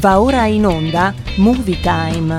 [0.00, 2.38] Va ora in onda Movie Time.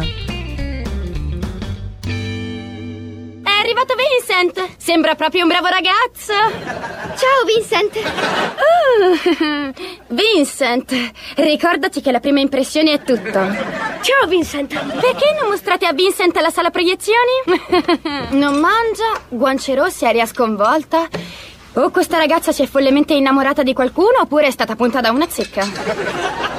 [3.43, 4.75] È arrivato Vincent!
[4.77, 6.31] Sembra proprio un bravo ragazzo!
[7.17, 7.97] Ciao Vincent!
[8.87, 9.73] Uh,
[10.15, 13.29] Vincent, ricordati che la prima impressione è tutto.
[13.31, 14.73] Ciao Vincent!
[14.73, 17.43] Perché non mostrate a Vincent la sala proiezioni?
[18.39, 21.09] non mangia, guance rosse, aria sconvolta.
[21.73, 25.27] O questa ragazza si è follemente innamorata di qualcuno oppure è stata punta da una
[25.27, 26.58] zecca.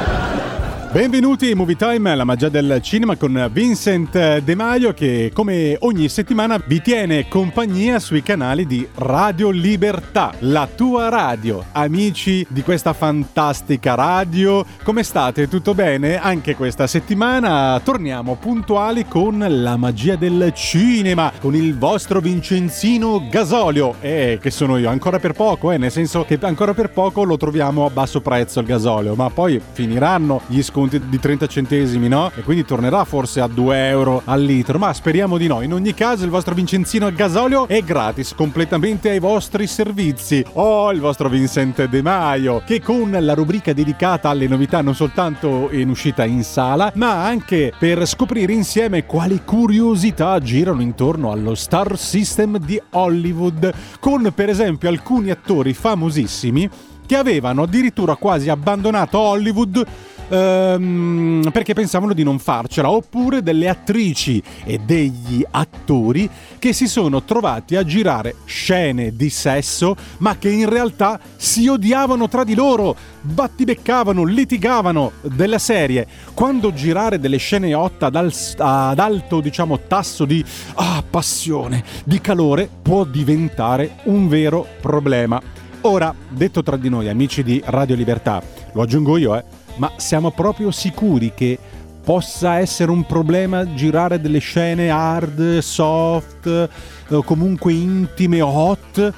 [0.91, 6.09] Benvenuti in Movie Time, la magia del cinema con Vincent De Maio che come ogni
[6.09, 11.63] settimana vi tiene compagnia sui canali di Radio Libertà, la tua radio.
[11.71, 15.47] Amici di questa fantastica radio, come state?
[15.47, 16.19] Tutto bene?
[16.19, 23.95] Anche questa settimana torniamo puntuali con la magia del cinema, con il vostro Vincenzino Gasolio,
[24.01, 27.37] eh, che sono io, ancora per poco, eh, nel senso che ancora per poco lo
[27.37, 32.31] troviamo a basso prezzo il gasolio, ma poi finiranno gli sconti di 30 centesimi, no?
[32.35, 35.61] E quindi tornerà forse a 2 euro al litro, ma speriamo di no.
[35.61, 40.43] In ogni caso il vostro Vincenzino a gasolio è gratis, completamente ai vostri servizi.
[40.53, 45.69] Oh, il vostro Vincent De Maio, che con la rubrica dedicata alle novità non soltanto
[45.71, 51.97] in uscita in sala, ma anche per scoprire insieme quali curiosità girano intorno allo Star
[51.97, 56.69] System di Hollywood, con per esempio alcuni attori famosissimi
[57.11, 59.85] che avevano addirittura quasi abbandonato Hollywood
[60.31, 67.23] ehm, perché pensavano di non farcela, oppure delle attrici e degli attori che si sono
[67.23, 72.95] trovati a girare scene di sesso, ma che in realtà si odiavano tra di loro,
[73.21, 76.07] battibeccavano, litigavano della serie.
[76.33, 80.43] Quando girare delle scene hot ad, al- ad alto, diciamo, tasso di
[80.75, 85.41] ah, passione, di calore, può diventare un vero problema.
[85.81, 88.41] Ora, detto tra di noi, amici di Radio Libertà,
[88.73, 91.57] lo aggiungo io, eh ma siamo proprio sicuri che
[92.03, 96.69] possa essere un problema girare delle scene hard, soft,
[97.09, 99.13] o comunque intime, hot,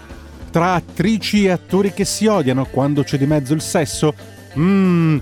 [0.51, 4.13] tra attrici e attori che si odiano quando c'è di mezzo il sesso?
[4.57, 5.17] Mmm,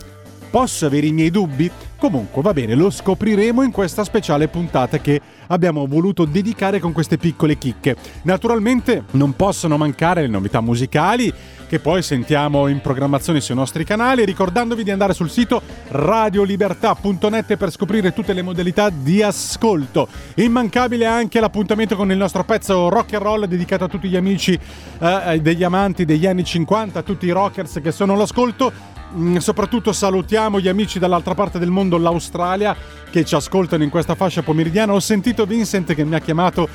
[0.49, 1.71] posso avere i miei dubbi?
[1.97, 7.17] Comunque va bene, lo scopriremo in questa speciale puntata che abbiamo voluto dedicare con queste
[7.17, 7.95] piccole chicche.
[8.23, 11.31] Naturalmente non possono mancare le novità musicali
[11.67, 17.71] che poi sentiamo in programmazione sui nostri canali, ricordandovi di andare sul sito radiolibertà.net per
[17.71, 20.09] scoprire tutte le modalità di ascolto.
[20.35, 24.59] Immancabile anche l'appuntamento con il nostro pezzo rock and roll dedicato a tutti gli amici
[24.99, 28.99] eh, degli amanti degli anni 50, a tutti i rockers che sono all'ascolto.
[29.13, 32.75] Mm, soprattutto salutiamo gli amici dall'altra parte del mondo, l'Australia,
[33.09, 34.93] che ci ascoltano in questa fascia pomeridiana.
[34.93, 36.69] Ho sentito Vincent che mi ha chiamato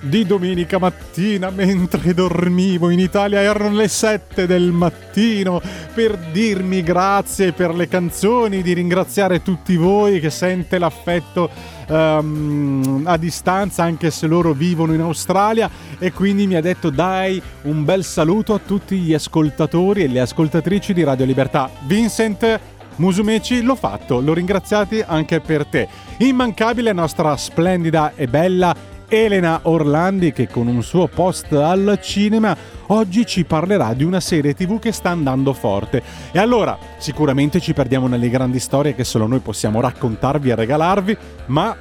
[0.00, 5.60] di domenica mattina mentre dormivo in Italia erano le 7 del mattino
[5.94, 11.50] per dirmi grazie per le canzoni, di ringraziare tutti voi che sente l'affetto
[11.88, 17.40] um, a distanza anche se loro vivono in Australia e quindi mi ha detto dai
[17.62, 21.70] un bel saluto a tutti gli ascoltatori e le ascoltatrici di Radio Libertà.
[21.86, 22.60] Vincent
[22.96, 25.88] Musumeci l'ho fatto, l'ho ringraziati anche per te.
[26.18, 28.74] Immancabile nostra splendida e bella
[29.08, 32.56] Elena Orlandi che con un suo post al cinema
[32.88, 36.02] oggi ci parlerà di una serie tv che sta andando forte.
[36.32, 41.16] E allora sicuramente ci perdiamo nelle grandi storie che solo noi possiamo raccontarvi e regalarvi,
[41.46, 41.76] ma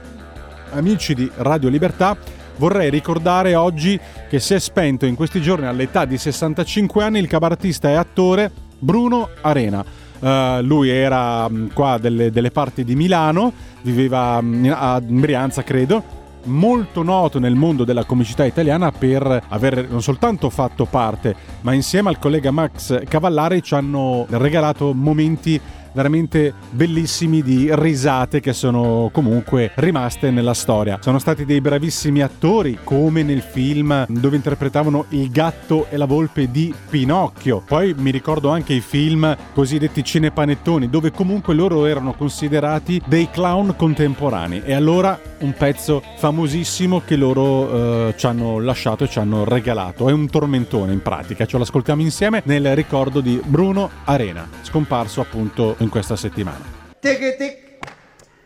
[0.72, 2.18] amici di Radio Libertà,
[2.57, 4.00] vorrei ricordare oggi
[4.30, 8.51] che si è spento in questi giorni all'età di 65 anni il cabarettista e attore
[8.77, 9.83] Bruno Arena.
[10.18, 13.51] Uh, lui era um, qua delle, delle, parti di Milano,
[13.81, 16.15] viveva um, a Brianza credo,
[16.46, 22.10] molto noto nel mondo della comicità italiana per aver non soltanto fatto parte, ma insieme
[22.10, 25.60] al collega Max Cavallari ci hanno regalato momenti
[25.96, 31.00] veramente bellissimi di risate che sono comunque rimaste nella storia.
[31.02, 36.52] Sono stati dei bravissimi attori, come nel film dove interpretavano il gatto e la volpe
[36.52, 37.64] di Pinocchio.
[37.66, 43.76] Poi mi ricordo anche i film cosiddetti cinepanettoni, dove comunque loro erano considerati dei clown
[43.78, 44.62] contemporanei.
[44.66, 50.10] E allora un pezzo famosissimo che loro eh, ci hanno lasciato e ci hanno regalato.
[50.10, 55.76] È un tormentone in pratica, ce l'ascoltiamo insieme nel ricordo di Bruno Arena, scomparso appunto
[55.86, 56.66] in questa settimana.
[57.00, 57.58] Tic tic,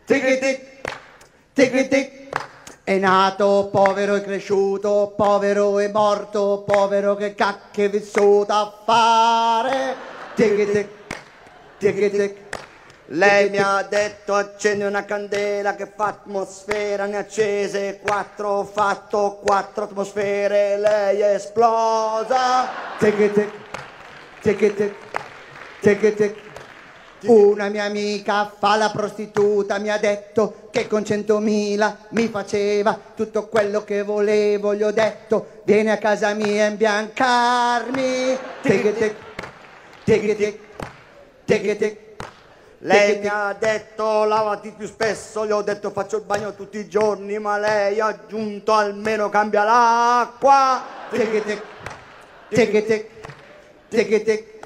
[0.06, 0.62] tic tic,
[1.53, 2.18] tic tic.
[2.83, 9.95] È nato povero e cresciuto, povero e morto, povero che cacchio è vissuto a fare.
[10.36, 10.88] Tic tic,
[11.77, 12.36] tic tic.
[13.12, 19.86] Lei mi ha detto accendi una candela che fa atmosfera, ne accese quattro, fatto quattro
[19.86, 22.69] atmosfere, lei è esplosa.
[22.97, 23.51] Tic tic,
[24.41, 24.95] tic tic,
[25.80, 26.49] tic tic.
[27.21, 33.48] Una mia amica fa la prostituta, mi ha detto che con centomila mi faceva tutto
[33.48, 38.38] quello che volevo, gli ho detto vieni a casa mia a imbiancarmi.
[38.62, 39.16] Tic tic,
[40.06, 40.60] tic tic,
[41.44, 41.98] tic tic.
[42.83, 46.88] Lei mi ha detto lavati più spesso, gli ho detto faccio il bagno tutti i
[46.88, 50.81] giorni, ma lei ha aggiunto almeno cambia l'acqua.
[51.12, 51.62] Tic tic,
[52.48, 53.06] tic tic,
[53.89, 54.60] tic tic.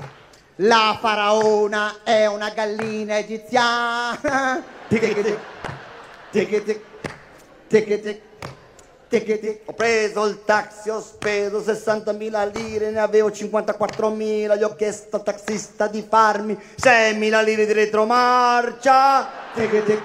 [0.58, 4.64] La faraona è una gallina egiziana.
[4.88, 5.00] Tic
[6.30, 6.82] tic,
[7.68, 8.22] tic.
[9.10, 15.16] tic, Ho preso il taxi, ho speso 60.000 lire, ne avevo 54.000, gli ho chiesto
[15.16, 19.30] al taxista di farmi 6.000 lire di retromarcia.
[19.56, 20.02] Tic tic,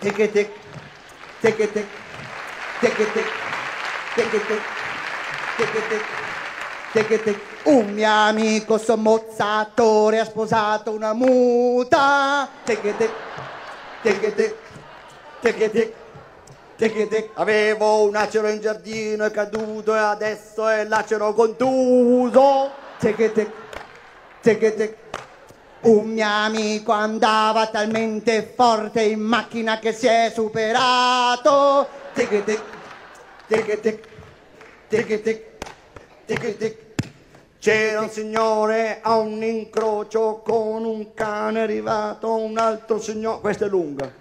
[0.00, 0.50] tic tic, tic.
[1.40, 1.86] Tic, tic tic,
[2.80, 6.02] tic tic, tic.
[6.92, 7.51] Tic, tic tic.
[7.64, 12.48] Un mio amico sommozzatore ha sposato una muta.
[12.64, 12.96] Tic,
[14.02, 14.56] tic
[16.76, 22.72] tic, Avevo un acero in giardino, è caduto e adesso è l'acero contuso.
[22.98, 23.32] Tic
[24.40, 24.96] tic,
[25.82, 31.86] Un mio amico andava talmente forte in macchina che si è superato.
[32.12, 32.62] Tic tic,
[33.46, 34.08] tic tic,
[34.88, 35.44] tic tic,
[36.26, 36.90] tic tic.
[37.62, 43.66] C'era un signore a un incrocio con un cane, è arrivato un altro signore, questa
[43.66, 44.12] è lunga.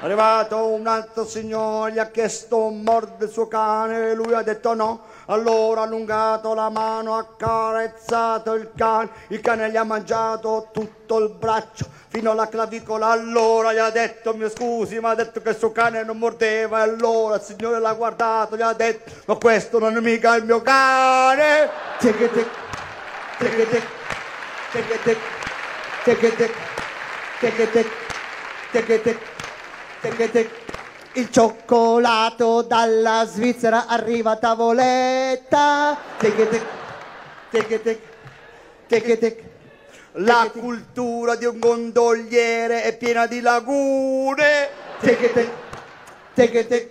[0.00, 4.72] Arrivato un altro signore, gli ha chiesto un mordo del suo cane lui ha detto
[4.72, 5.02] no.
[5.30, 11.18] Allora ha allungato la mano, ha carezzato il cane, il cane gli ha mangiato tutto
[11.18, 13.08] il braccio fino alla clavicola.
[13.08, 16.78] Allora gli ha detto, mi scusi, ma ha detto che il suo cane non mordeva.
[16.78, 20.44] E allora il signore l'ha guardato, gli ha detto, ma questo non è mica il
[20.44, 21.68] mio cane.
[21.98, 22.48] Tic tic,
[23.38, 23.86] tic tic,
[24.72, 25.18] tic tic,
[26.04, 26.54] tic tic,
[27.38, 27.90] tic tic,
[28.70, 29.18] tic tic,
[30.00, 30.67] tic tic.
[31.14, 35.96] Il cioccolato dalla Svizzera arriva a tavoletta.
[36.18, 36.66] Tic tic,
[37.50, 38.00] tic tic,
[38.86, 39.42] tic tic.
[40.12, 44.68] La cultura di un gondoliere è piena di lagune.
[45.00, 45.50] Tic tic,
[46.34, 46.90] tic tic.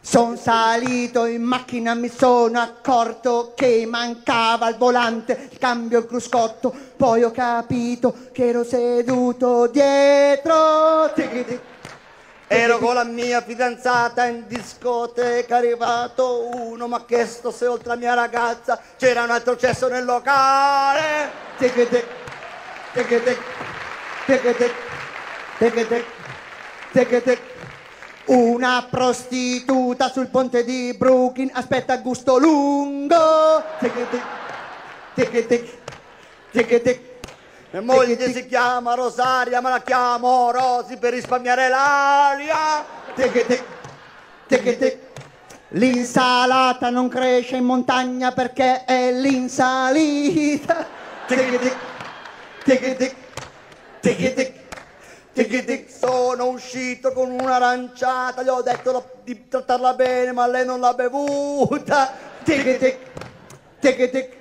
[0.00, 6.72] Sono salito in macchina, mi sono accorto che mancava il volante, il cambio il cruscotto,
[6.96, 11.10] poi ho capito che ero seduto dietro.
[11.14, 11.60] Tic tic.
[12.50, 17.88] Ero con la mia fidanzata in discoteca, è arrivato uno, mi ha chiesto se oltre
[17.88, 21.30] la mia ragazza c'era un altro cesso nel locale.
[28.24, 33.62] Una prostituta sul ponte di Brooklyn aspetta gusto lungo.
[33.78, 34.22] Tic tic,
[35.14, 35.78] tic tic,
[36.50, 37.07] tic tic.
[37.70, 42.82] Mia moglie si chiama Rosaria, ma la chiamo Rosi per risparmiare l'aria.
[43.14, 43.46] Tic
[44.46, 44.98] tic.
[45.72, 50.86] L'insalata non cresce in montagna perché è l'insalita.
[51.26, 51.76] Tic tic.
[55.34, 60.80] Tic tic, sono uscito con un'aranciata, gli ho detto di trattarla bene, ma lei non
[60.80, 62.14] l'ha bevuta.
[62.42, 62.96] Tic tic,
[63.78, 64.36] tic tic.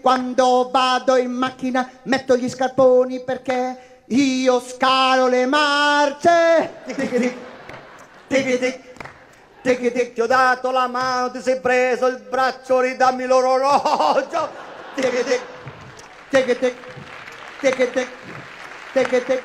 [0.00, 6.70] Quando vado in macchina metto gli scarponi perché io scalo le marce.
[6.86, 8.58] Tic
[9.62, 14.48] tic, tic ti ho dato la mano, ti sei preso il braccio, ridammi l'orologio.
[14.94, 15.40] Tic tic,
[18.92, 19.42] tic tic.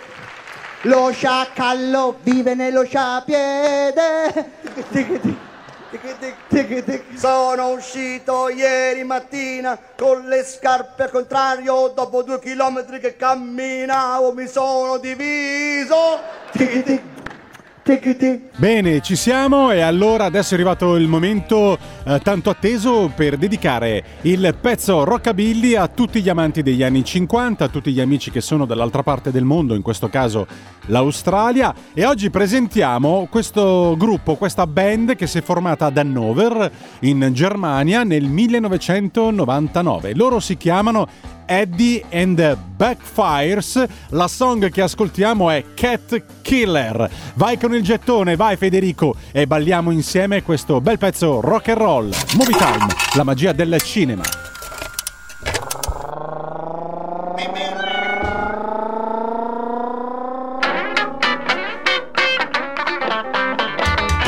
[0.84, 4.52] Lo sciacallo vive nello sciapiede.
[4.62, 5.48] Tic, tic tic.
[7.16, 14.48] Sono uscito ieri mattina con le scarpe al contrario, dopo due chilometri che camminavo mi
[14.48, 16.20] sono diviso.
[16.52, 17.02] Tic tic, tic tic.
[18.56, 24.04] Bene, ci siamo e allora adesso è arrivato il momento eh, tanto atteso per dedicare
[24.22, 28.42] il pezzo Rockabilly a tutti gli amanti degli anni 50, a tutti gli amici che
[28.42, 30.46] sono dall'altra parte del mondo, in questo caso
[30.86, 37.28] l'Australia e oggi presentiamo questo gruppo, questa band che si è formata ad Hannover in
[37.32, 40.14] Germania nel 1999.
[40.14, 43.84] Loro si chiamano Eddie and the Backfires.
[44.10, 47.10] La song che ascoltiamo è Cat Killer.
[47.34, 52.14] Vai con il gettone, vai Federico e balliamo insieme questo bel pezzo rock and roll.
[52.36, 54.22] Movie Time, la magia del cinema.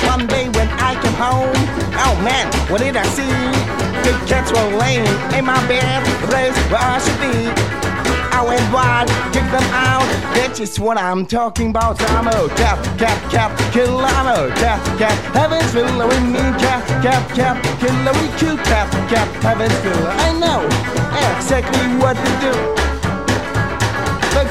[0.08, 1.52] One day when I came home,
[1.96, 3.41] oh man, what did I see?
[4.12, 7.48] The cats were laying in my bed, the place where I should be.
[8.36, 10.04] I went wild, kicked them out.
[10.36, 11.96] That's just what I'm talking about.
[12.12, 14.04] I'm a cat, cat, cat killer.
[14.04, 15.16] I'm a cat, cat.
[15.34, 16.44] Heaven's filler with me.
[16.60, 18.12] Cat, cat, cat killer.
[18.20, 19.28] We cute cat, cat.
[19.44, 20.10] Heaven's filler.
[20.10, 20.60] I know
[21.38, 22.32] exactly what to
[22.76, 22.81] do.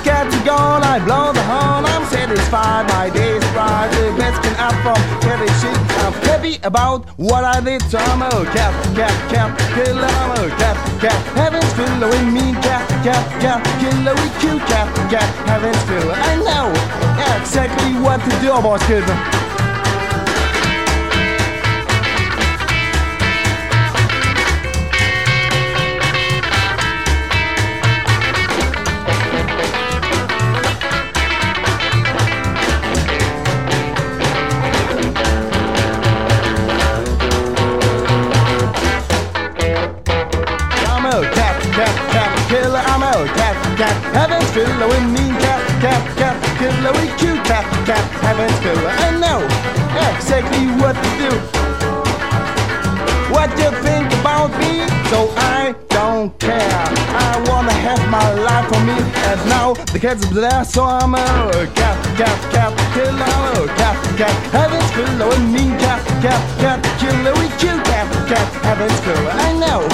[0.02, 4.74] Cat's gone, I blow the horn, I'm satisfied, my day's bright, the best can up
[4.80, 5.76] from getting shit.
[6.00, 10.48] I'm happy about what I did, so I'm a cat, cat, cat, killer, I'm a
[10.56, 15.82] cat, cat, heaven's filler with me, cat, cat, cat, killer, we cute cat, cat, heaven's
[15.84, 16.14] filler.
[16.16, 16.72] I know
[17.36, 19.39] exactly what to do, boss kid.
[60.00, 60.16] Cat
[62.94, 63.24] killer.
[63.24, 67.34] I'm a cat, cat, heaven's filler with me, cat, cat, cat killer.
[67.34, 69.30] We cute cat, cat, heaven's filler.
[69.30, 69.84] I know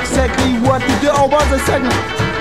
[0.00, 1.10] exactly what to do.
[1.12, 2.35] Oh, what's a second?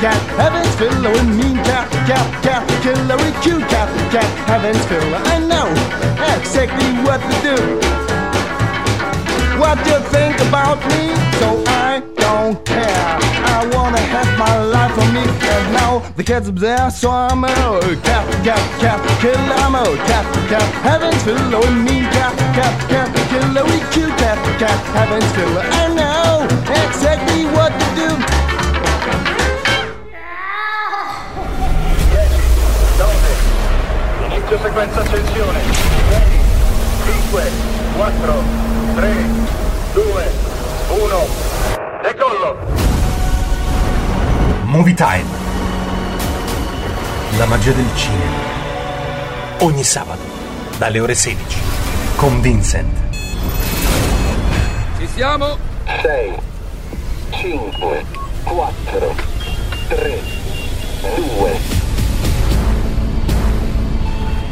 [0.00, 3.16] Cat, heaven's filler with me, cat, cat, cat killer.
[3.16, 5.20] We cute cat, cat, heaven's filler.
[5.24, 5.68] I know
[6.36, 7.56] exactly what to do.
[9.58, 11.16] What do you think about me?
[11.40, 13.18] So I don't care.
[13.56, 15.24] I wanna have my life for me.
[15.24, 17.54] And now the cat's up there, so I'm a
[18.02, 19.58] cat, cat, cat killer.
[19.64, 23.64] I'm a cat, cat, heaven's filler with me, cat, cat, cat killer.
[23.64, 25.64] We cute cat, cat, heaven's filler.
[25.82, 26.44] I know
[26.84, 28.15] exactly what to do.
[34.36, 35.60] Inizio sequenza accensione.
[36.10, 36.22] 6,
[37.04, 37.42] 5,
[37.96, 38.42] 4,
[38.94, 39.24] 3,
[39.94, 40.32] 2,
[40.88, 41.26] 1,
[42.02, 42.56] decollo!
[44.64, 45.24] Movie Time.
[47.38, 48.54] La magia del cinema.
[49.60, 50.22] Ogni sabato,
[50.76, 51.58] dalle ore 16,
[52.16, 52.94] con Vincent.
[54.98, 55.56] Ci siamo?
[56.02, 56.34] 6,
[57.30, 58.04] 5,
[58.44, 59.14] 4,
[59.88, 60.20] 3,
[61.16, 61.55] 2,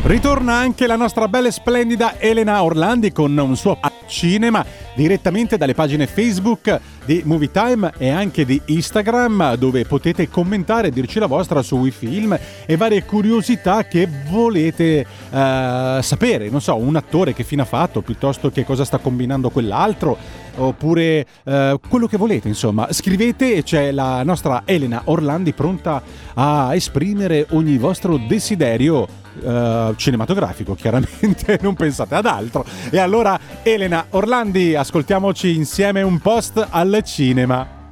[0.07, 4.63] Ritorna anche la nostra bella e splendida Elena Orlandi con un suo cinema
[4.95, 11.19] direttamente dalle pagine Facebook di Movie Time e anche di Instagram dove potete commentare, dirci
[11.19, 16.51] la vostra sui film e varie curiosità che volete eh, sapere.
[16.51, 20.19] Non so, un attore che fine ha fatto piuttosto che cosa sta combinando quell'altro
[20.57, 22.93] oppure eh, quello che volete, insomma.
[22.93, 26.03] Scrivete e c'è la nostra Elena Orlandi pronta
[26.35, 32.65] a esprimere ogni vostro desiderio eh, cinematografico, chiaramente non pensate ad altro.
[32.91, 37.83] E allora Elena Orlandi, ascoltiamoci insieme un post al cinema.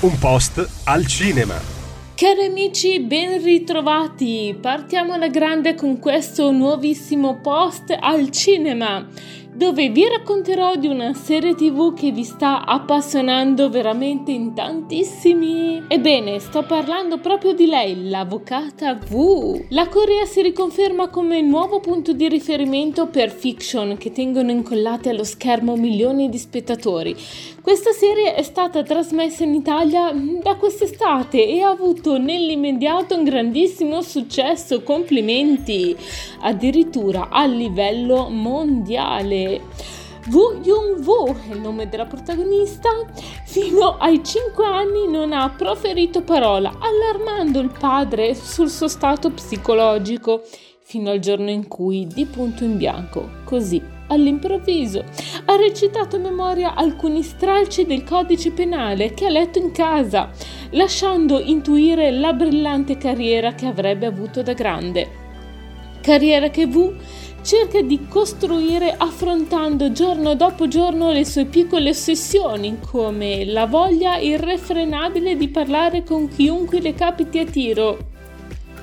[0.00, 1.78] Un post al cinema.
[2.14, 4.54] Cari amici, ben ritrovati!
[4.60, 9.06] Partiamo alla grande con questo nuovissimo post al cinema
[9.60, 15.82] dove vi racconterò di una serie tv che vi sta appassionando veramente in tantissimi.
[15.86, 19.66] Ebbene, sto parlando proprio di lei, l'avvocata V.
[19.68, 25.24] La Corea si riconferma come nuovo punto di riferimento per fiction che tengono incollate allo
[25.24, 27.14] schermo milioni di spettatori.
[27.60, 30.10] Questa serie è stata trasmessa in Italia
[30.42, 35.94] da quest'estate e ha avuto nell'immediato un grandissimo successo, complimenti,
[36.40, 39.49] addirittura a livello mondiale.
[40.30, 42.90] Woo Young-woo è il nome della protagonista.
[43.46, 50.42] Fino ai 5 anni non ha proferito parola, allarmando il padre sul suo stato psicologico,
[50.82, 55.04] fino al giorno in cui, di punto in bianco, così all'improvviso,
[55.44, 60.30] ha recitato a memoria alcuni stralci del codice penale che ha letto in casa,
[60.70, 65.08] lasciando intuire la brillante carriera che avrebbe avuto da grande.
[66.00, 66.94] Carriera che Wu
[67.42, 75.36] cerca di costruire affrontando giorno dopo giorno le sue piccole ossessioni come la voglia irrefrenabile
[75.36, 77.98] di parlare con chiunque le capiti a tiro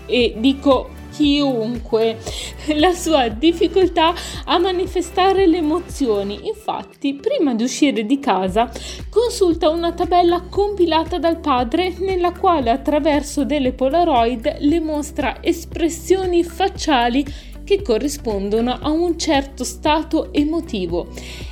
[0.06, 2.18] e dico chiunque
[2.78, 4.14] la sua difficoltà
[4.46, 6.48] a manifestare le emozioni.
[6.48, 8.70] Infatti, prima di uscire di casa,
[9.10, 17.26] consulta una tabella compilata dal padre nella quale attraverso delle Polaroid le mostra espressioni facciali
[17.68, 21.08] che corrispondono a un certo stato emotivo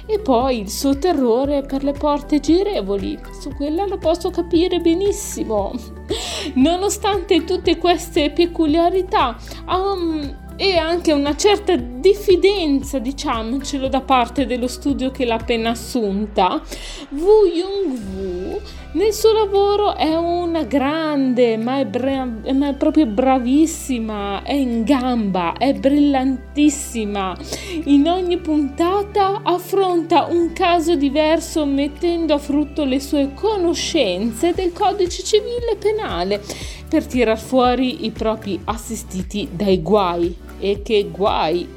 [0.05, 5.74] e poi il suo terrore per le porte girevoli, su quella lo posso capire benissimo.
[6.55, 9.36] Nonostante tutte queste peculiarità,
[9.67, 16.62] um, e anche una certa diffidenza, diciamocelo, da parte dello studio che l'ha appena assunta,
[17.10, 18.62] Woo Young-woo
[18.95, 24.83] nel suo lavoro è una grande, ma è, bra- ma è proprio bravissima, è in
[24.83, 27.37] gamba, è brillantissima.
[27.85, 35.24] In ogni puntata affronta un caso diverso mettendo a frutto le sue conoscenze del codice
[35.24, 36.41] civile penale
[36.87, 41.67] per tirar fuori i propri assistiti dai guai e che guai.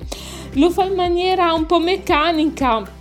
[0.53, 2.97] Lo fa in maniera un po' meccanica,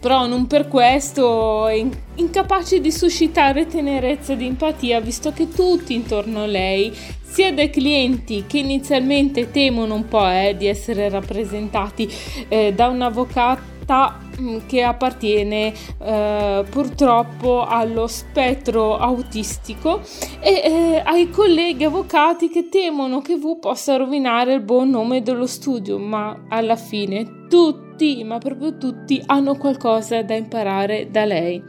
[0.00, 1.84] però non per questo è
[2.14, 8.44] incapace di suscitare tenerezza ed empatia, visto che tutti intorno a lei, sia dai clienti
[8.46, 12.10] che inizialmente temono un po' eh, di essere rappresentati
[12.48, 13.70] eh, da un avvocato
[14.40, 20.00] Mm, che appartiene eh, purtroppo allo spettro autistico
[20.40, 25.46] e eh, ai colleghi avvocati che temono che V possa rovinare il buon nome dello
[25.46, 27.89] studio, ma alla fine tutti,
[28.24, 31.62] ma proprio tutti, hanno qualcosa da imparare da lei.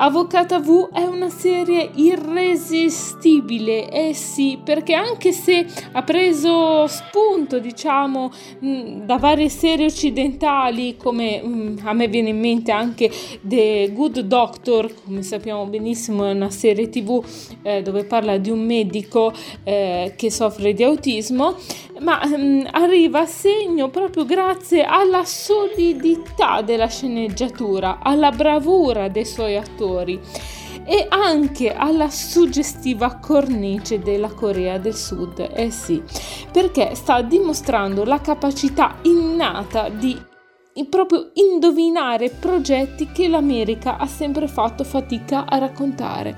[0.00, 8.30] Avvocata V è una serie irresistibile, eh sì, perché anche se ha preso spunto, diciamo,
[8.64, 14.20] mm, da varie serie occidentali, come mm, a me viene in mente anche The Good
[14.20, 17.20] Doctor, come sappiamo benissimo è una serie tv
[17.62, 19.32] eh, dove parla di un medico
[19.64, 21.56] eh, che soffre di autismo,
[22.02, 29.56] ma um, arriva a segno proprio grazie alla solidità della sceneggiatura, alla bravura dei suoi
[29.56, 35.48] attori e anche alla suggestiva cornice della Corea del Sud.
[35.52, 36.02] Eh sì,
[36.50, 40.18] perché sta dimostrando la capacità innata di
[40.88, 46.36] proprio indovinare progetti che l'America ha sempre fatto fatica a raccontare.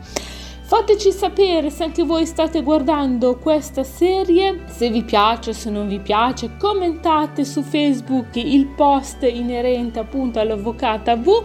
[0.70, 5.98] Fateci sapere se anche voi state guardando questa serie, se vi piace, se non vi
[5.98, 11.42] piace, commentate su Facebook il post inerente appunto all'avvocata V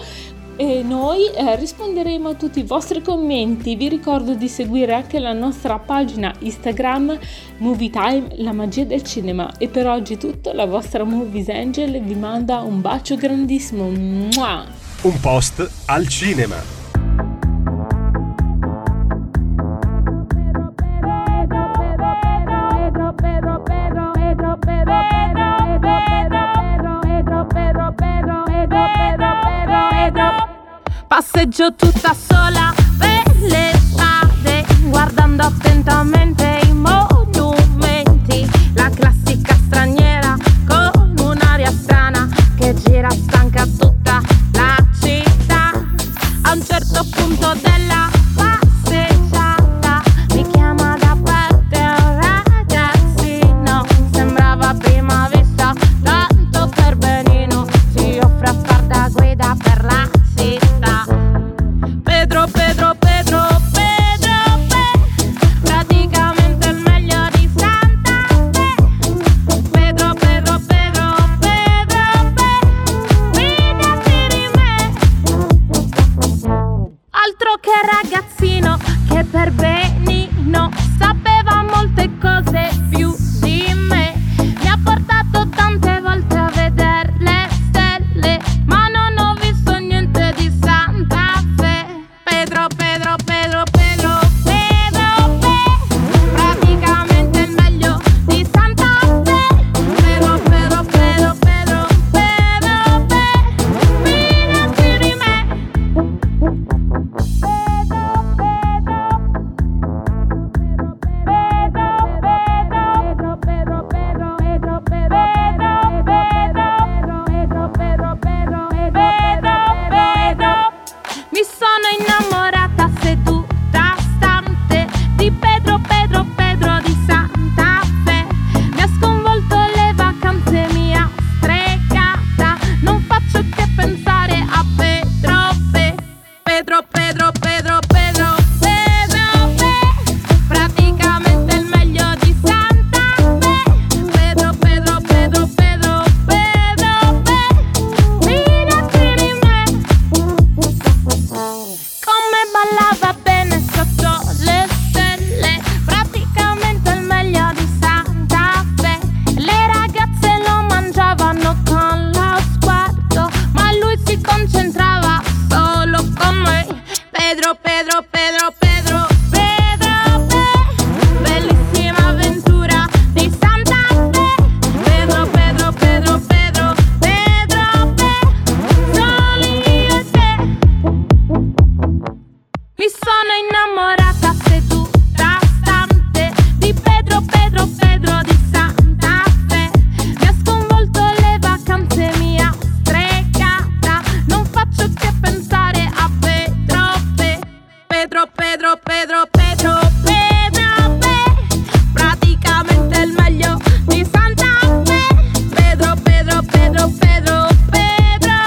[0.56, 3.76] e noi eh, risponderemo a tutti i vostri commenti.
[3.76, 7.18] Vi ricordo di seguire anche la nostra pagina Instagram
[7.58, 9.52] Movie Time, la magia del cinema.
[9.58, 13.90] E per oggi è tutto, la vostra Movies Angel vi manda un bacio grandissimo.
[13.90, 14.66] Mua!
[15.02, 16.85] Un post al cinema.
[31.46, 32.74] Passeggio tutta sola.
[32.98, 36.15] Per le strade, guardando attentamente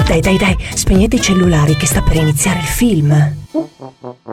[0.08, 3.36] dai, dai, spegnete i cellulari che sta per iniziare il film.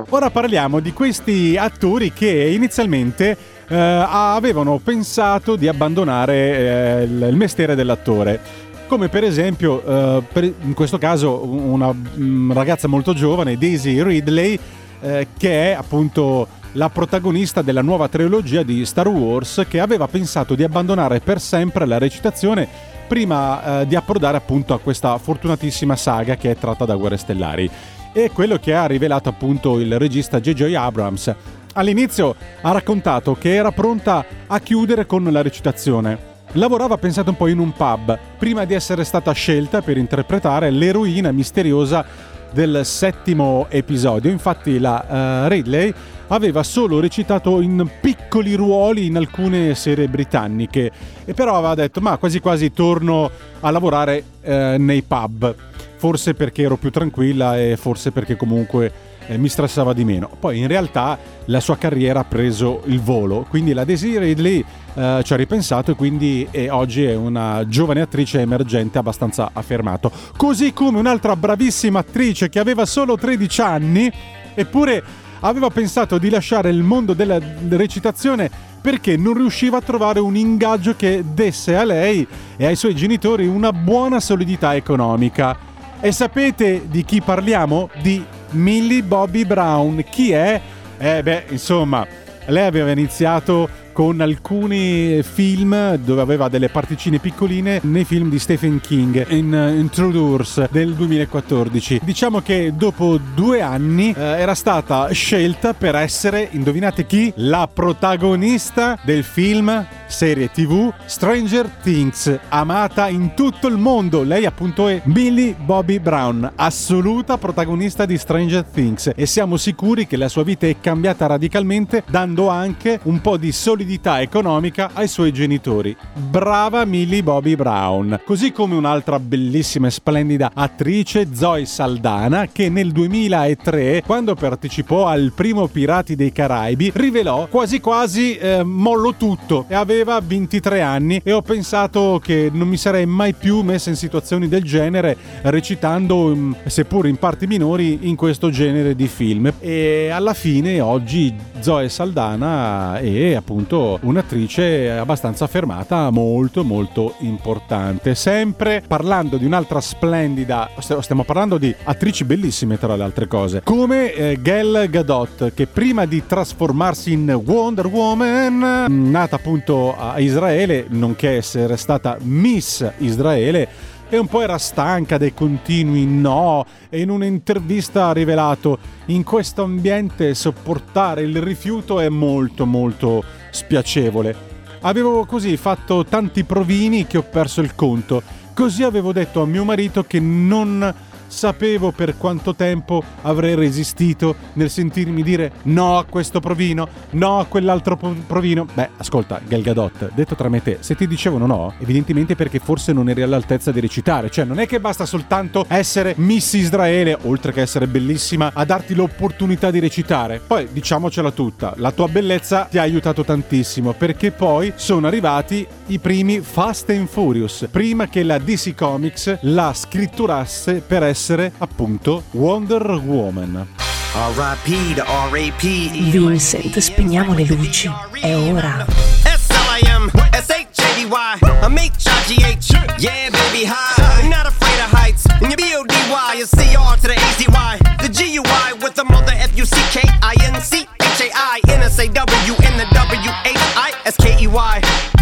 [0.10, 7.76] Ora parliamo di questi attori che inizialmente eh, avevano pensato di abbandonare eh, il mestiere
[7.76, 8.40] dell'attore.
[8.88, 14.58] Come per esempio, eh, per- in questo caso, una mm, ragazza molto giovane, Daisy Ridley,
[15.02, 20.56] eh, che è appunto la protagonista della nuova trilogia di Star Wars, che aveva pensato
[20.56, 26.36] di abbandonare per sempre la recitazione prima eh, di approdare appunto a questa fortunatissima saga
[26.36, 27.70] che è tratta da Guerre Stellari.
[28.12, 30.74] E quello che ha rivelato appunto il regista J.J.
[30.74, 31.36] Abrams.
[31.74, 36.34] All'inizio ha raccontato che era pronta a chiudere con la recitazione.
[36.54, 41.32] Lavorava pensate un po' in un pub, prima di essere stata scelta per interpretare l'eroina
[41.32, 42.06] misteriosa
[42.54, 44.32] del settimo episodio.
[44.32, 45.94] Infatti la eh, Ridley
[46.28, 50.92] aveva solo recitato in piccoli ruoli in alcune serie britanniche
[51.26, 55.56] e però aveva detto ma quasi quasi torno a lavorare eh, nei pub.
[55.98, 58.92] Forse perché ero più tranquilla e forse perché comunque
[59.28, 60.30] eh, mi stressava di meno.
[60.40, 65.22] Poi in realtà la sua carriera ha preso il volo, quindi la Daisy Ridley eh,
[65.24, 70.12] ci ha ripensato e quindi eh, oggi è una giovane attrice emergente abbastanza affermato.
[70.36, 74.12] Così come un'altra bravissima attrice che aveva solo 13 anni,
[74.54, 75.04] eppure
[75.48, 78.50] aveva pensato di lasciare il mondo della recitazione
[78.82, 82.28] perché non riusciva a trovare un ingaggio che desse a lei
[82.58, 85.58] e ai suoi genitori una buona solidità economica.
[86.00, 87.90] E sapete di chi parliamo?
[88.02, 90.04] Di Millie Bobby Brown.
[90.10, 90.62] Chi è?
[90.98, 92.06] Eh beh, insomma,
[92.48, 98.82] lei aveva iniziato con alcuni film dove aveva delle particine piccoline nei film di Stephen
[98.82, 102.02] King in uh, Intruders del 2014.
[102.04, 107.32] Diciamo che dopo due anni eh, era stata scelta per essere, indovinate chi?
[107.38, 114.24] La protagonista del film serie tv Stranger Things, amata in tutto il mondo.
[114.24, 120.18] Lei appunto è Millie Bobby Brown, assoluta protagonista di Stranger Things e siamo sicuri che
[120.18, 123.52] la sua vita è cambiata radicalmente dando anche un po' di
[123.86, 125.95] solidità economica ai suoi genitori.
[126.13, 128.19] Brava Millie Bobby Brown.
[128.26, 135.34] Così come un'altra bellissima e splendida attrice, Zoe Saldana, che nel 2003, quando partecipò al
[135.36, 141.32] primo Pirati dei Caraibi, rivelò quasi quasi eh, mollo tutto e aveva 23 anni e
[141.32, 146.54] ho pensato che non mi sarei mai più messa in situazioni del genere recitando, mm,
[146.65, 149.54] seppur in parti minori, in questo genere di film.
[149.60, 158.16] E alla fine oggi Zoe Saldana è appunto un'attrice abbastanza affermata, molto molto importante.
[158.16, 163.62] Sempre parlando di un'altra splendida, st- stiamo parlando di attrici bellissime tra le altre cose,
[163.64, 170.20] come eh, Gal Gadot che prima di trasformarsi in Wonder Woman, mm, nata appunto a
[170.20, 177.02] Israele, nonché essere stata Miss Israele, e un po' era stanca dei continui no e
[177.02, 183.24] in un'intervista ha rivelato in questo ambiente sopportare il rifiuto è molto molto
[183.56, 184.54] spiacevole.
[184.82, 188.22] Avevo così fatto tanti provini che ho perso il conto.
[188.54, 190.94] Così avevo detto a mio marito che non
[191.36, 197.45] sapevo per quanto tempo avrei resistito nel sentirmi dire no a questo provino, no a
[197.45, 198.65] quell'altro pro- provino.
[198.74, 202.60] Beh, ascolta, Gal Gadot, detto tra me e te, se ti dicevano no, evidentemente perché
[202.60, 204.30] forse non eri all'altezza di recitare.
[204.30, 208.95] Cioè, non è che basta soltanto essere Miss Israele, oltre che essere bellissima, a darti
[208.95, 210.39] l'opportunità di recitare.
[210.39, 216.00] Poi, diciamocela tutta, la tua bellezza ti ha aiutato tantissimo, perché poi sono arrivati i
[216.00, 221.24] primi Fast and Furious, prima che la DC Comics la scritturasse per essere
[221.58, 223.68] appunto Wonder Woman.
[224.14, 224.94] R.I.P.
[224.96, 226.12] to R.A.P.
[226.12, 227.92] Vincent, spegniamo le luci.
[228.22, 228.86] È ora.
[229.24, 234.22] S-L-I-M, S-H-A-D-Y, I'm H-I-G-H, yeah, baby, hi.
[234.22, 238.74] I'm not afraid of heights, and your B-O-D-Y, your C-R to the A-Z-Y, the G-U-I
[238.82, 244.82] with the mother F-U-C-K-I-N-C, H-A-I-N-S-A-W, and the W-H-I-S-K-E-Y.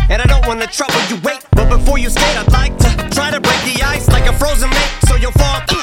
[0.10, 3.32] And I don't wanna trouble you, wait, but before you skate, I'd like to try
[3.32, 5.83] to break the ice like a frozen lake, so you'll fall through,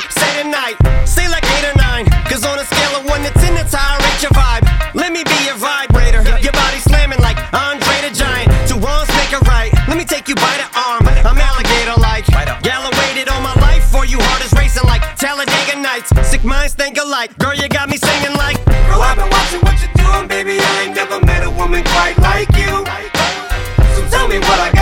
[16.91, 17.37] think alike.
[17.39, 18.57] Girl, you got me singing like.
[18.67, 20.59] Girl, I've been watching what you're doing, baby.
[20.61, 22.85] I ain't never met a woman quite like you.
[23.95, 24.80] So tell me what I gotta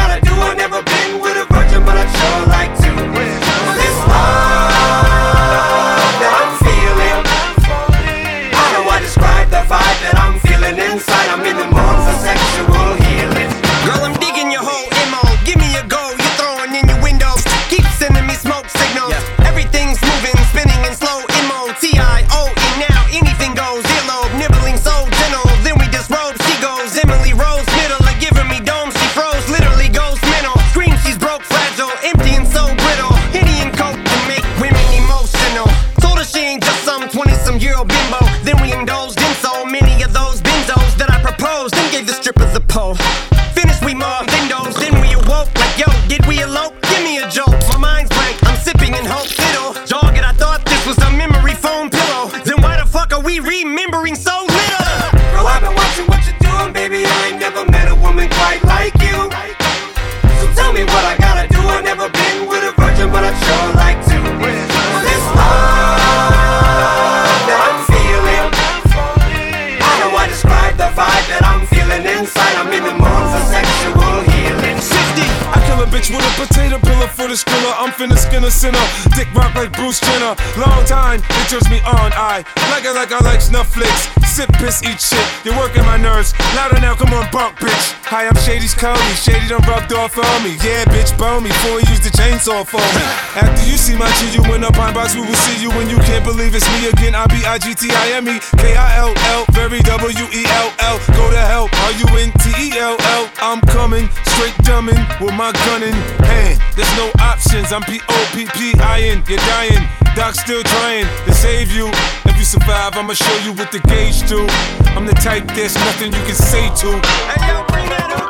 [82.89, 84.18] Acting like I like Snufflix.
[84.39, 85.27] Sip, piss, eat shit.
[85.43, 86.31] You're working my nerves.
[86.55, 87.91] Louder now, come on, bump, bitch.
[88.07, 89.03] Hi, I'm Shady's Cody.
[89.19, 90.55] Shady done rubbed off on me.
[90.63, 93.03] Yeah, bitch, bone me before he used the chainsaw for me.
[93.35, 95.19] After you see my G, you in a pine box.
[95.19, 97.19] We will see you when you can't believe it's me again.
[97.19, 99.43] I B I G T I M E K I L L.
[99.59, 100.99] Very W E L L.
[101.19, 101.67] Go to hell.
[101.67, 103.27] R U N T E L L.
[103.43, 104.07] I'm coming
[104.39, 106.63] straight dumbing with my gun in hand.
[106.79, 107.75] There's no options.
[107.75, 109.27] I'm P O P P I N.
[109.27, 109.83] You're dying.
[110.15, 111.91] Doc still trying to save you.
[112.27, 114.45] If you survive, I'ma show you what the gauge do.
[114.93, 116.89] I'm the type there's nothing you can say to.
[117.33, 118.29] Hey, yo, bring that up.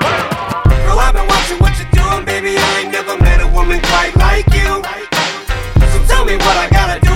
[0.98, 2.56] I've been watching what you're doing, baby.
[2.56, 4.82] I ain't never met a woman quite like you.
[5.90, 7.07] So tell me what I gotta do.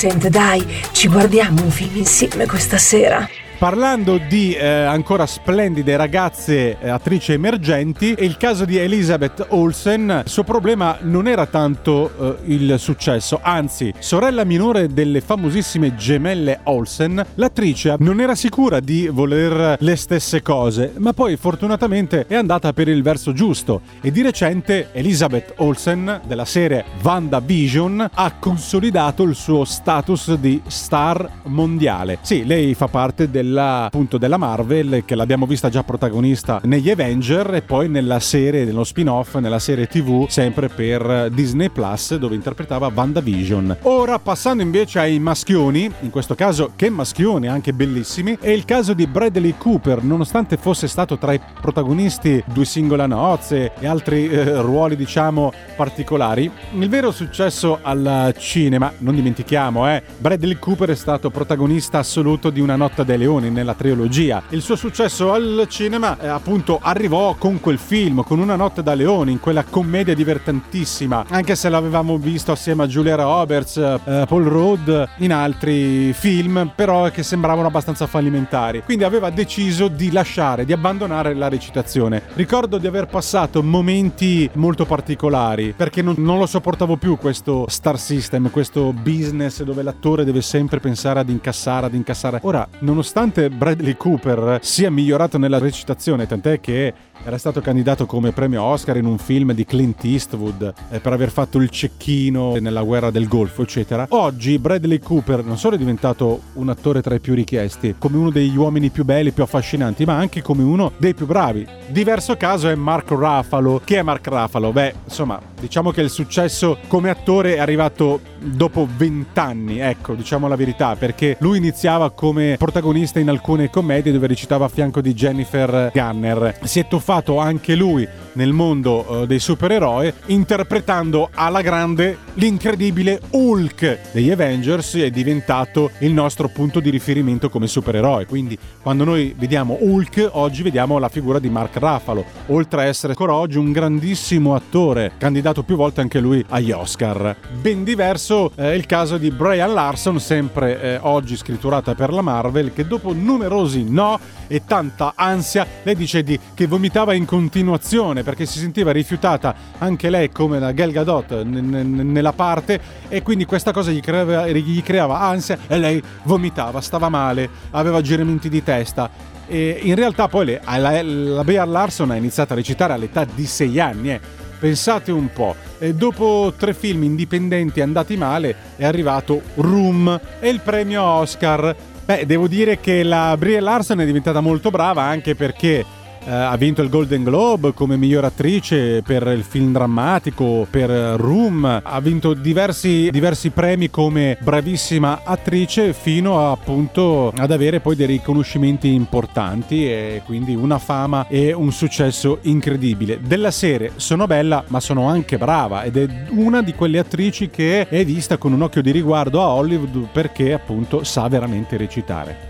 [0.00, 3.28] Vincent, dai, ci guardiamo un film insieme questa sera.
[3.60, 10.30] Parlando di eh, ancora splendide ragazze eh, attrici emergenti, il caso di Elizabeth Olsen, il
[10.30, 17.22] suo problema non era tanto eh, il successo, anzi, sorella minore delle famosissime gemelle Olsen,
[17.34, 22.88] l'attrice non era sicura di voler le stesse cose, ma poi fortunatamente è andata per
[22.88, 29.66] il verso giusto e di recente Elizabeth Olsen della serie WandaVision ha consolidato il suo
[29.66, 32.20] status di star mondiale.
[32.22, 37.54] Sì, lei fa parte della, appunto, della Marvel che l'abbiamo vista già protagonista negli Avenger
[37.54, 42.90] e poi nella serie, nello spin-off, nella serie TV sempre per Disney Plus dove interpretava
[42.94, 43.78] WandaVision.
[43.82, 48.94] Ora passando invece ai maschioni, in questo caso che maschioni anche bellissimi, è il caso
[48.94, 54.60] di Bradley Cooper, nonostante fosse stato tra i protagonisti Due singole nozze e altri eh,
[54.60, 61.30] ruoli diciamo particolari, il vero successo al cinema, non dimentichiamo, eh, Bradley Cooper è stato
[61.30, 64.42] protagonista assoluto di Una notte dei leoni nella trilogia.
[64.50, 68.94] Il suo successo al cinema eh, appunto arrivò con quel film, con Una notte da
[68.94, 74.44] leoni, in quella commedia divertentissima, anche se l'avevamo visto assieme a Julia Roberts, eh, Paul
[74.44, 78.82] Rudd in altri film, però che sembravano abbastanza fallimentari.
[78.84, 82.22] Quindi aveva deciso di lasciare, di abbandonare la recitazione.
[82.34, 87.98] Ricordo di aver passato momenti molto particolari perché non, non lo sopportavo più questo star
[87.98, 92.40] system, questo business dove l'attore deve sempre pensare ad incassare, ad incassare.
[92.42, 98.62] Ora, nonostante Bradley Cooper sia migliorato nella recitazione, tant'è che era stato candidato come premio
[98.62, 103.10] Oscar in un film di Clint Eastwood eh, per aver fatto il cecchino nella guerra
[103.10, 104.06] del Golfo, eccetera.
[104.08, 108.30] Oggi Bradley Cooper non solo è diventato un attore tra i più richiesti, come uno
[108.30, 111.66] degli uomini più belli, più affascinanti, ma anche come uno dei più bravi.
[111.88, 113.80] Diverso caso è Mark Ruffalo.
[113.84, 114.72] Chi è Mark Ruffalo?
[114.72, 120.56] Beh, insomma, diciamo che il successo come attore è arrivato dopo vent'anni, ecco, diciamo la
[120.56, 125.90] verità, perché lui iniziava come protagonista in alcune commedie dove recitava a fianco di Jennifer
[125.92, 126.58] Gunner.
[126.64, 133.98] Si è tuffato anche lui nel mondo eh, dei supereroi, interpretando alla grande l'incredibile Hulk
[134.12, 138.26] degli Avengers, è diventato il nostro punto di riferimento come supereroe.
[138.26, 143.12] Quindi quando noi vediamo Hulk, oggi vediamo la figura di Mark Ruffalo, oltre a essere
[143.12, 147.36] ancora oggi un grandissimo attore, candidato più volte anche lui agli Oscar.
[147.60, 152.72] Ben diverso è il caso di Brian Larson, sempre eh, oggi scritturata per la Marvel,
[152.72, 158.46] che dopo numerosi no e tanta ansia, lei dice di, che vomitava in continuazione perché
[158.46, 163.46] si sentiva rifiutata anche lei come la Gal Gadot n- n- nella parte e quindi
[163.46, 168.62] questa cosa gli creava, gli creava ansia e lei vomitava, stava male, aveva giramenti di
[168.62, 169.10] testa.
[169.48, 173.80] E in realtà poi le, la, la Larson ha iniziato a recitare all'età di 6
[173.80, 174.12] anni.
[174.12, 174.20] Eh.
[174.60, 180.60] Pensate un po', e dopo tre film indipendenti andati male è arrivato Room e il
[180.60, 181.74] premio Oscar.
[182.04, 185.82] Beh, devo dire che la Brie Larson è diventata molto brava anche perché
[186.24, 191.80] eh, ha vinto il Golden Globe come miglior attrice per il film drammatico, per Room,
[191.82, 198.06] ha vinto diversi, diversi premi come bravissima attrice fino a, appunto ad avere poi dei
[198.06, 203.20] riconoscimenti importanti e quindi una fama e un successo incredibile.
[203.20, 207.88] Della serie sono bella ma sono anche brava ed è una di quelle attrici che
[207.88, 212.49] è vista con un occhio di riguardo a Hollywood perché appunto sa veramente recitare.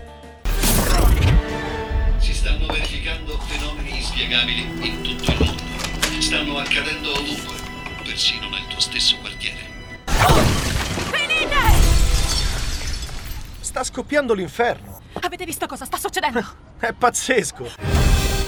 [13.81, 14.99] Sta scoppiando l'inferno.
[15.21, 16.39] Avete visto cosa sta succedendo?
[16.77, 17.67] È pazzesco.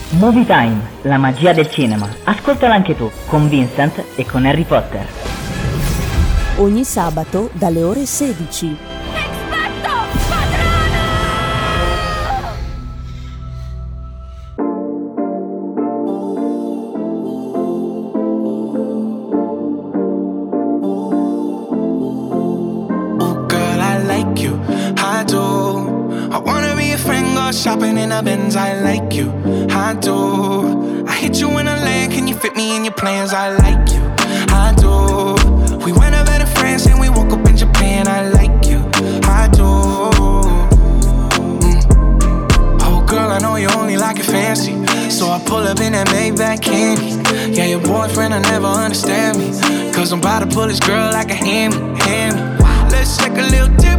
[0.09, 2.07] Movie Time, la magia del cinema.
[2.23, 5.07] Ascoltala anche tu, con Vincent e con Harry Potter.
[6.57, 9.02] Ogni sabato dalle ore 16.
[28.53, 28.55] Benz.
[28.55, 29.31] I like you,
[29.69, 31.05] I do.
[31.07, 33.33] I hit you in a land, can you fit me in your plans?
[33.33, 34.01] I like you,
[34.53, 35.85] I do.
[35.85, 38.07] We went over to France and we woke up in Japan.
[38.07, 38.79] I like you,
[39.23, 39.69] I do.
[41.59, 41.81] Mm.
[42.81, 44.73] Oh, girl, I know you only like it fancy.
[45.09, 47.13] So I pull up in that Maybach candy.
[47.53, 49.51] Yeah, your boyfriend, I never understand me.
[49.93, 52.41] Cause I'm about to pull this girl like a hammy, hammy.
[52.89, 53.92] Let's take a little dip,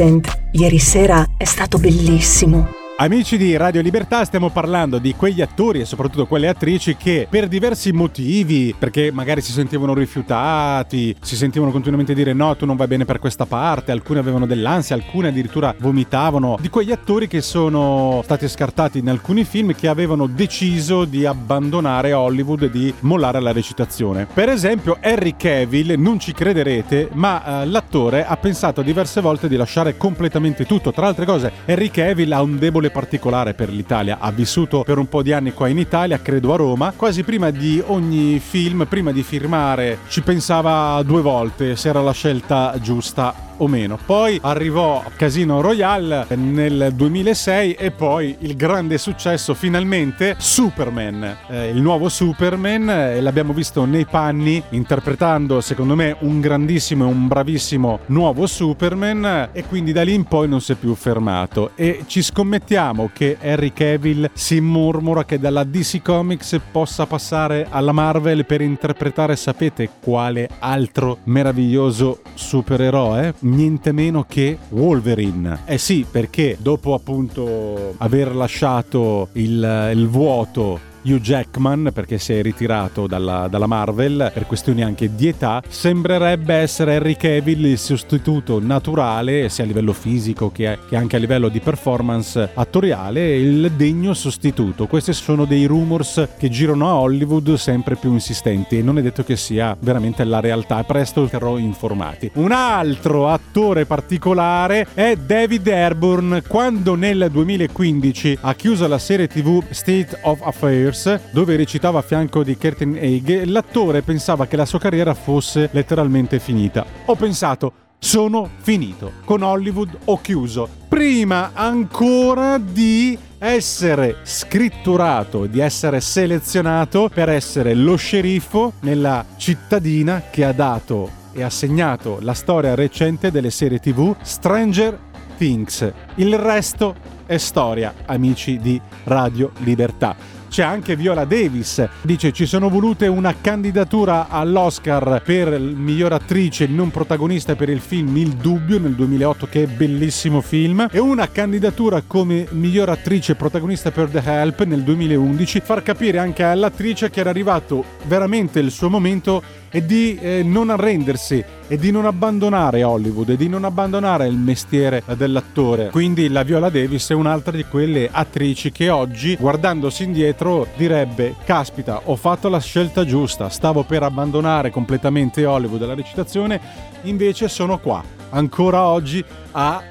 [0.00, 2.79] Vincent, ieri sera è stato bellissimo.
[3.02, 7.48] Amici di Radio Libertà, stiamo parlando di quegli attori e soprattutto quelle attrici che per
[7.48, 12.88] diversi motivi, perché magari si sentivano rifiutati, si sentivano continuamente dire no, tu non vai
[12.88, 18.20] bene per questa parte, alcune avevano dell'ansia, alcune addirittura vomitavano, di quegli attori che sono
[18.22, 23.52] stati scartati in alcuni film che avevano deciso di abbandonare Hollywood e di mollare la
[23.52, 24.26] recitazione.
[24.30, 29.56] Per esempio Harry Cavill, non ci crederete, ma eh, l'attore ha pensato diverse volte di
[29.56, 30.92] lasciare completamente tutto.
[30.92, 34.18] Tra altre cose, Harry Cavill ha un debole particolare per l'Italia.
[34.20, 36.92] Ha vissuto per un po' di anni qua in Italia, credo a Roma.
[36.94, 42.12] Quasi prima di ogni film, prima di firmare, ci pensava due volte se era la
[42.12, 43.98] scelta giusta o meno.
[44.04, 51.80] Poi arrivò Casino Royale nel 2006 e poi il grande successo finalmente Superman, eh, il
[51.80, 58.00] nuovo Superman e l'abbiamo visto nei panni interpretando secondo me un grandissimo e un bravissimo
[58.06, 62.22] nuovo Superman e quindi da lì in poi non si è più fermato e ci
[62.22, 62.79] scommettiamo
[63.12, 69.36] che Harry Cavill si mormora che dalla DC Comics possa passare alla Marvel per interpretare
[69.36, 73.34] sapete quale altro meraviglioso supereroe?
[73.40, 75.60] Niente meno che Wolverine.
[75.66, 82.42] Eh sì, perché dopo appunto aver lasciato il, il vuoto Hugh Jackman perché si è
[82.42, 88.60] ritirato dalla, dalla, Marvel per questioni anche di età sembrerebbe essere Harry Cavill il sostituto
[88.60, 94.12] naturale sia a livello fisico che, che anche a livello di performance attoriale il degno
[94.14, 94.86] sostituto.
[94.86, 99.22] Questi sono dei rumors che girano a Hollywood sempre più insistenti e non è detto
[99.22, 100.82] che sia veramente la realtà.
[100.82, 102.30] Presto terrò informati.
[102.34, 109.62] Un altro attore particolare è David Airborne quando nel 2015 ha chiuso la serie tv
[109.70, 110.89] State of Affairs
[111.32, 116.38] dove recitava a fianco di Curtin Haig, l'attore pensava che la sua carriera fosse letteralmente
[116.38, 116.84] finita.
[117.06, 119.12] Ho pensato, sono finito.
[119.24, 120.68] Con Hollywood ho chiuso.
[120.88, 130.44] Prima ancora di essere scritturato, di essere selezionato per essere lo sceriffo nella cittadina che
[130.44, 134.98] ha dato e ha segnato la storia recente delle serie TV Stranger
[135.36, 135.92] Things.
[136.16, 141.88] Il resto è storia, amici di Radio Libertà c'è anche Viola Davis.
[142.02, 148.16] Dice ci sono volute una candidatura all'Oscar per miglior attrice non protagonista per il film
[148.16, 153.92] Il Dubbio nel 2008 che è bellissimo film e una candidatura come miglior attrice protagonista
[153.92, 158.90] per The Help nel 2011 far capire anche all'attrice che era arrivato veramente il suo
[158.90, 164.26] momento e di eh, non arrendersi e di non abbandonare Hollywood e di non abbandonare
[164.26, 165.90] il mestiere dell'attore.
[165.90, 172.02] Quindi la Viola Davis è un'altra di quelle attrici che oggi, guardandosi indietro, direbbe: Caspita,
[172.04, 176.60] ho fatto la scelta giusta, stavo per abbandonare completamente Hollywood e la recitazione,
[177.02, 179.82] invece sono qua, ancora oggi, a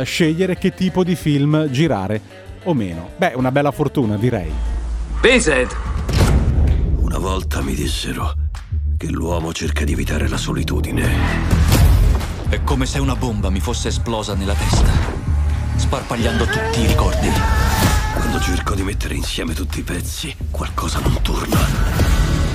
[0.00, 2.20] eh, scegliere che tipo di film girare
[2.64, 3.10] o meno.
[3.16, 4.50] Beh, una bella fortuna, direi.
[5.22, 5.76] Vincent!
[6.96, 8.47] Una volta mi dissero
[8.98, 11.08] che l'uomo cerca di evitare la solitudine.
[12.48, 14.90] È come se una bomba mi fosse esplosa nella testa,
[15.76, 17.30] sparpagliando tutti i ricordi.
[18.14, 21.60] Quando cerco di mettere insieme tutti i pezzi, qualcosa non torna.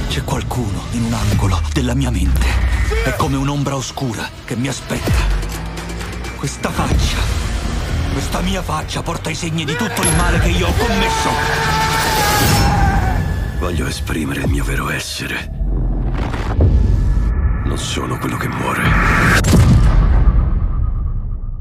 [0.09, 2.45] C'è qualcuno in un angolo della mia mente.
[3.05, 5.21] È come un'ombra oscura che mi aspetta.
[6.35, 7.19] Questa faccia,
[8.11, 11.29] questa mia faccia porta i segni di tutto il male che io ho commesso.
[13.59, 15.62] Voglio esprimere il mio vero essere.
[17.76, 18.82] Sono quello che muore.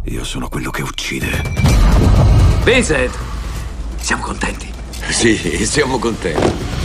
[0.05, 1.43] Io sono quello che uccide.
[2.65, 3.17] Vincent,
[3.97, 4.71] siamo contenti.
[5.09, 6.82] Sì, siamo contenti.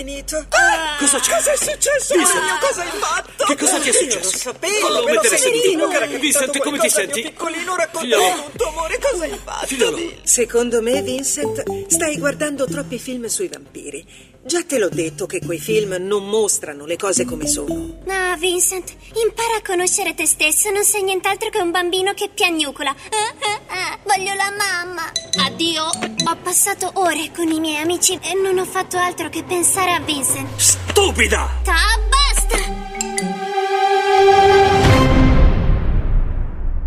[0.00, 0.46] Finito?
[0.50, 1.30] Ah, Cosa c'è?
[1.34, 2.14] Cosa è successo?
[2.14, 2.40] Vincent.
[2.40, 3.44] Mario, cosa hai fatto?
[3.44, 4.30] Che cosa ti è Io successo?
[4.32, 7.22] lo sapevo, Fallo me lo mettere sentivo che era Vincent, come ti senti?
[7.22, 8.42] piccolino, raccontami Figliolo.
[8.50, 9.66] tutto, amore, cosa hai fatto?
[9.66, 9.98] Figliolo.
[10.22, 14.28] Secondo me, Vincent, stai guardando troppi film sui vampiri.
[14.42, 17.98] Già te l'ho detto che quei film non mostrano le cose come sono.
[18.04, 18.90] No, Vincent,
[19.22, 20.70] impara a conoscere te stesso.
[20.70, 22.90] Non sei nient'altro che un bambino che piagnucola.
[22.90, 25.10] Eh, eh, eh, voglio la mamma.
[25.46, 25.84] Addio.
[25.84, 30.00] Ho passato ore con i miei amici e non ho fatto altro che pensare a
[30.00, 30.46] Vincent.
[30.56, 31.48] Stupida!
[31.62, 31.72] Ta,
[32.10, 32.58] basta!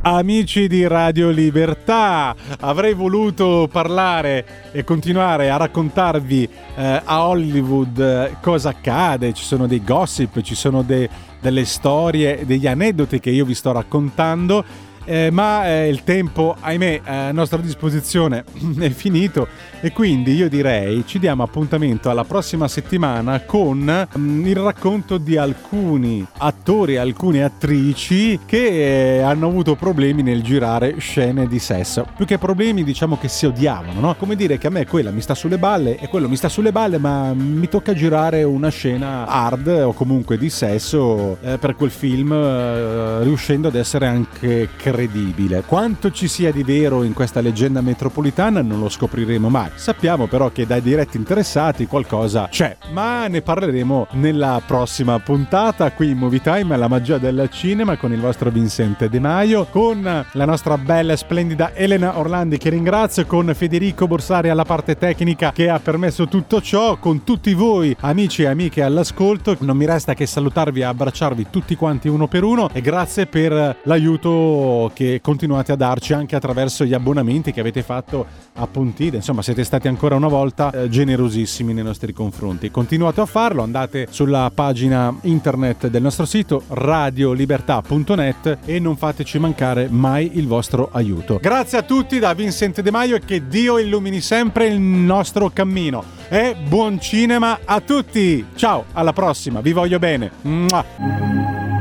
[0.05, 8.35] Amici di Radio Libertà, avrei voluto parlare e continuare a raccontarvi eh, a Hollywood eh,
[8.41, 11.09] cosa accade, ci sono dei gossip, ci sono de-
[11.39, 17.01] delle storie, degli aneddoti che io vi sto raccontando eh, ma eh, il tempo, ahimè,
[17.03, 18.43] a nostra disposizione
[18.79, 19.47] è finito
[19.81, 25.35] e quindi io direi ci diamo appuntamento alla prossima settimana con mm, il racconto di
[25.35, 32.07] alcuni attori alcune attrici che eh, hanno avuto problemi nel girare scene di sesso.
[32.15, 34.15] Più che problemi diciamo che si odiavano, no?
[34.15, 36.71] Come dire che a me quella mi sta sulle balle e quello mi sta sulle
[36.71, 41.91] balle ma mi tocca girare una scena hard o comunque di sesso eh, per quel
[41.91, 45.63] film eh, riuscendo ad essere anche credibile.
[45.65, 49.71] Quanto ci sia di vero in questa leggenda metropolitana non lo scopriremo mai.
[49.73, 56.11] Sappiamo però che dai diretti interessati qualcosa c'è, ma ne parleremo nella prossima puntata qui
[56.11, 60.45] in Movie Time, la magia del cinema con il vostro Vincente De Maio, con la
[60.45, 65.69] nostra bella e splendida Elena Orlandi che ringrazio, con Federico Borsari alla parte tecnica che
[65.69, 69.57] ha permesso tutto ciò, con tutti voi amici e amiche all'ascolto.
[69.61, 73.77] Non mi resta che salutarvi e abbracciarvi tutti quanti uno per uno e grazie per
[73.81, 79.17] l'aiuto che continuate a darci anche attraverso gli abbonamenti che avete fatto a Pontide.
[79.17, 82.71] Insomma, siete stati ancora una volta eh, generosissimi nei nostri confronti.
[82.71, 89.87] Continuate a farlo, andate sulla pagina internet del nostro sito radiolibertà.net e non fateci mancare
[89.89, 91.39] mai il vostro aiuto.
[91.41, 96.03] Grazie a tutti da Vincent De Maio e che Dio illumini sempre il nostro cammino.
[96.29, 98.45] E buon cinema a tutti!
[98.55, 100.31] Ciao, alla prossima, vi voglio bene.
[100.41, 100.83] Mua.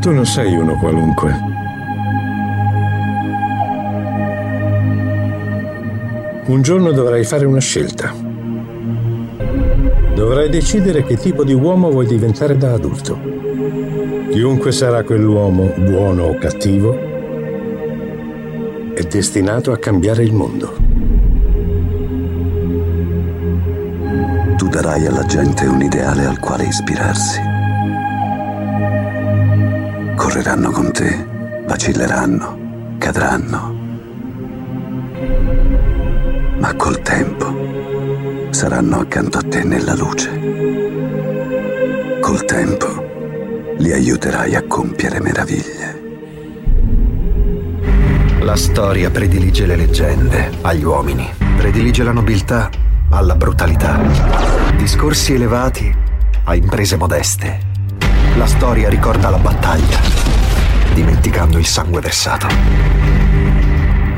[0.00, 1.51] Tu non sei uno qualunque.
[6.44, 8.12] Un giorno dovrai fare una scelta.
[10.12, 13.16] Dovrai decidere che tipo di uomo vuoi diventare da adulto.
[14.28, 16.98] Chiunque sarà quell'uomo, buono o cattivo,
[18.92, 20.74] è destinato a cambiare il mondo.
[24.56, 27.40] Tu darai alla gente un ideale al quale ispirarsi.
[30.16, 31.24] Correranno con te,
[31.66, 33.71] vacilleranno, cadranno.
[36.76, 40.30] Col tempo saranno accanto a te nella luce.
[42.20, 46.00] Col tempo li aiuterai a compiere meraviglie.
[48.40, 52.68] La storia predilige le leggende agli uomini, predilige la nobiltà
[53.10, 54.00] alla brutalità,
[54.76, 55.94] discorsi elevati
[56.44, 57.60] a imprese modeste.
[58.36, 60.00] La storia ricorda la battaglia,
[60.94, 62.91] dimenticando il sangue versato.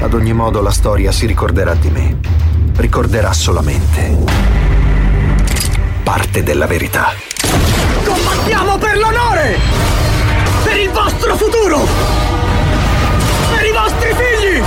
[0.01, 2.19] Ad ogni modo la storia si ricorderà di me,
[2.77, 4.17] ricorderà solamente
[6.03, 7.13] parte della verità.
[8.05, 9.59] Combattiamo per l'onore!
[10.63, 11.87] Per il vostro futuro!
[13.55, 14.63] Per i vostri figli!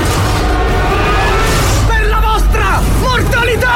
[1.88, 3.70] Per la vostra mortalità!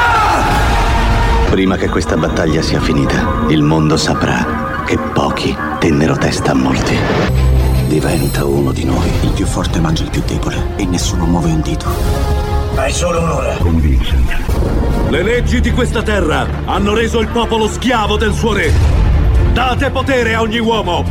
[1.50, 7.51] Prima che questa battaglia sia finita, il mondo saprà che pochi tennero testa a molti.
[7.92, 9.06] Diventa uno di noi.
[9.20, 11.84] Il più forte mangia il più debole e nessuno muove un dito.
[12.74, 13.54] Hai solo un'ora.
[13.58, 15.10] Con Vincent.
[15.10, 18.72] Le leggi di questa terra hanno reso il popolo schiavo del suo re.
[19.52, 21.04] Date potere a ogni uomo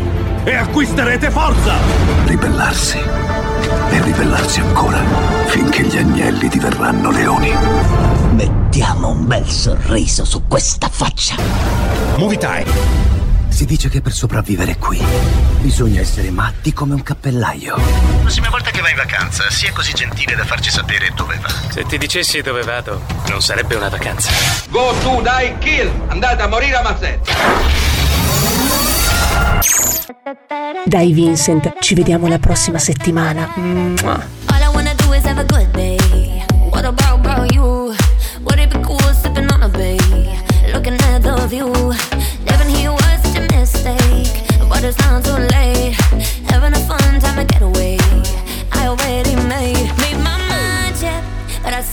[0.44, 1.76] e acquisterete forza!
[2.26, 2.98] Ribellarsi.
[2.98, 5.04] E ribellarsi ancora
[5.50, 7.52] finché gli agnelli diverranno leoni.
[8.32, 11.36] Mettiamo un bel sorriso su questa faccia.
[12.18, 13.11] Movie time.
[13.52, 14.99] Si dice che per sopravvivere qui
[15.60, 17.76] bisogna essere matti come un cappellaio.
[17.76, 21.49] La prossima volta che vai in vacanza, sia così gentile da farci sapere dove va.
[21.70, 24.32] Se ti dicessi dove vado, non sarebbe una vacanza.
[24.70, 25.91] Go to die kill!
[26.08, 27.32] Andate a morire a mazzette!
[30.86, 33.52] Dai Vincent, ci vediamo la prossima settimana.
[33.56, 34.39] Mua.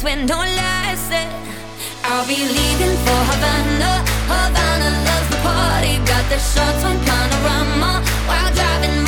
[0.08, 1.10] Swear no lies,
[2.04, 3.92] I'll be leaving for Havana.
[4.24, 5.98] Havana loves the party.
[6.08, 8.00] Got the shorts on panorama.
[8.24, 9.07] While driving